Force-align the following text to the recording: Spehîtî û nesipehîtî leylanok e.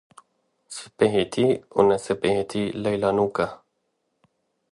Spehîtî 0.77 1.49
û 1.77 1.79
nesipehîtî 1.89 2.63
leylanok 2.83 3.35
e. 3.45 3.47